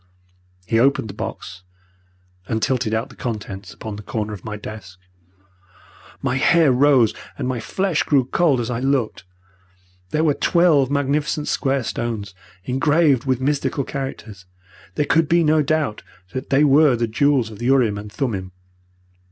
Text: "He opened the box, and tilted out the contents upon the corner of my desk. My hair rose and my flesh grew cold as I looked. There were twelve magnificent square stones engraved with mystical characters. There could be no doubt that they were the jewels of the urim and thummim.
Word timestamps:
"He 0.65 0.79
opened 0.79 1.11
the 1.11 1.13
box, 1.13 1.61
and 2.47 2.59
tilted 2.59 2.91
out 2.91 3.09
the 3.09 3.15
contents 3.15 3.71
upon 3.71 3.97
the 3.97 4.01
corner 4.01 4.33
of 4.33 4.43
my 4.43 4.57
desk. 4.57 4.97
My 6.23 6.37
hair 6.37 6.71
rose 6.71 7.13
and 7.37 7.47
my 7.47 7.59
flesh 7.59 8.01
grew 8.01 8.25
cold 8.25 8.59
as 8.59 8.71
I 8.71 8.79
looked. 8.79 9.25
There 10.09 10.23
were 10.23 10.33
twelve 10.33 10.89
magnificent 10.89 11.47
square 11.47 11.83
stones 11.83 12.33
engraved 12.63 13.25
with 13.25 13.41
mystical 13.41 13.83
characters. 13.83 14.47
There 14.95 15.05
could 15.05 15.29
be 15.29 15.43
no 15.43 15.61
doubt 15.61 16.01
that 16.33 16.49
they 16.49 16.63
were 16.63 16.95
the 16.95 17.05
jewels 17.05 17.51
of 17.51 17.59
the 17.59 17.67
urim 17.67 17.99
and 17.99 18.11
thummim. 18.11 18.53